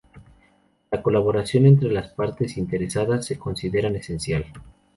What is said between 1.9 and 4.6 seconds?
las partes interesadas se considera esencial.